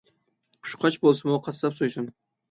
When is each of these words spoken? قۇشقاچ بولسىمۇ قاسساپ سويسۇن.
قۇشقاچ 0.67 0.95
بولسىمۇ 1.03 1.37
قاسساپ 1.49 1.77
سويسۇن. 1.81 2.09